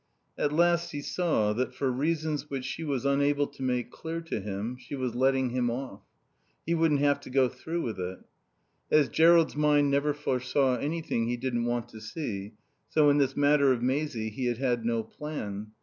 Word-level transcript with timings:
At 0.35 0.51
last 0.51 0.93
he 0.93 1.01
saw 1.03 1.53
that, 1.53 1.75
for 1.75 1.91
reasons 1.91 2.49
which 2.49 2.65
she 2.65 2.83
was 2.83 3.05
unable 3.05 3.45
to 3.45 3.61
make 3.61 3.91
clear 3.91 4.19
to 4.21 4.39
him, 4.41 4.75
she 4.79 4.95
was 4.95 5.13
letting 5.13 5.51
him 5.51 5.69
off. 5.69 6.01
He 6.65 6.73
wouldn't 6.73 7.01
have 7.01 7.19
to 7.19 7.29
go 7.29 7.47
through 7.47 7.83
with 7.83 7.99
it. 7.99 8.17
As 8.89 9.09
Jerrold's 9.09 9.55
mind 9.55 9.91
never 9.91 10.15
foresaw 10.15 10.77
anything 10.77 11.27
he 11.27 11.37
didn't 11.37 11.65
want 11.65 11.87
to 11.89 12.01
see, 12.01 12.53
so 12.89 13.11
in 13.11 13.19
this 13.19 13.37
matter 13.37 13.71
of 13.71 13.83
Maisie 13.83 14.29
he 14.31 14.47
had 14.47 14.57
had 14.57 14.83
no 14.85 15.03
plan. 15.03 15.67